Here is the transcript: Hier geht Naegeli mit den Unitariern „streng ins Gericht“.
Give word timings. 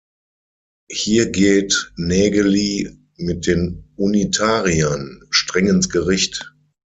Hier 0.89 1.29
geht 1.29 1.93
Naegeli 1.95 2.89
mit 3.17 3.45
den 3.45 3.83
Unitariern 3.97 5.21
„streng 5.29 5.67
ins 5.67 5.89
Gericht“. 5.89 6.55